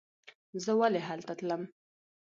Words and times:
زه 0.63 0.71
ولې 0.79 1.01
هلته 1.07 1.33
تلم. 1.39 1.61